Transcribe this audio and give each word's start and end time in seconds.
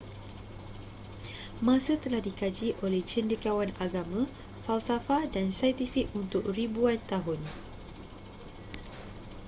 masa 1.67 1.93
telah 2.03 2.17
dikaji 2.27 2.69
oleh 2.85 3.01
cendekiawan 3.11 3.69
agama 3.85 4.21
falsafah 4.65 5.23
dan 5.33 5.45
saintifik 5.59 6.07
untuk 6.21 6.41
ribuan 6.57 6.97
tahun 7.11 7.37